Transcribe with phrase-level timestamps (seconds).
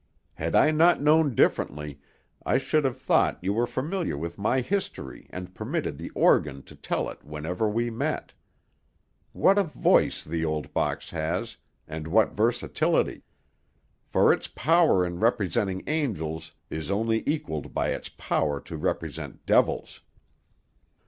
[0.33, 2.01] Had I not known differently,
[2.43, 6.75] I should have thought you were familiar with my history and permitted the organ to
[6.75, 8.33] tell it whenever we met.
[9.31, 13.21] What a voice the old box has, and what versatility;
[14.03, 20.01] for its power in representing angels is only equalled by its power to represent devils.